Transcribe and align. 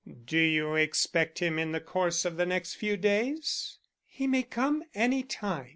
"Do 0.25 0.39
you 0.39 0.73
expect 0.73 1.37
him 1.37 1.59
in 1.59 1.73
the 1.73 1.79
course 1.79 2.25
of 2.25 2.35
the 2.37 2.45
next 2.47 2.73
few 2.73 2.97
days?" 2.97 3.77
"He 4.07 4.25
may 4.25 4.41
come 4.41 4.81
any 4.95 5.21
time." 5.21 5.69